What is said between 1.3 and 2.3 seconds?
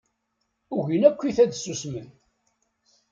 ad ssusmen.